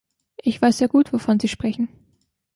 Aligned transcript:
Ich 0.41 0.59
weiß 0.59 0.79
sehr 0.79 0.87
gut, 0.87 1.13
wovon 1.13 1.39
Sie 1.39 1.47
sprechen. 1.47 1.87